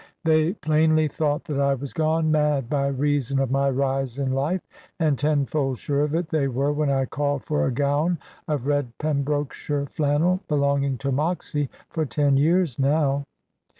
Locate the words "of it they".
6.01-6.47